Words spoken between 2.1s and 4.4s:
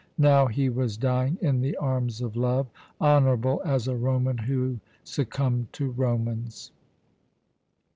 of Love, honourable as a Roman